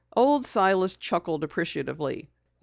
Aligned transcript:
Old 0.17 0.47
Silas 0.47 0.95
chuckled 0.95 1.43
appreciatively. 1.43 2.31